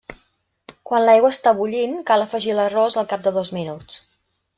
[0.91, 4.01] Quan l'aigua està bullint, cal afegir l'arròs al cap de dos minuts.